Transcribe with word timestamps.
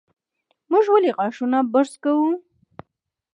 موږ 0.71 0.85
ولې 0.93 1.11
غاښونه 1.17 1.59
برس 1.73 1.93
کوو؟ 2.03 2.29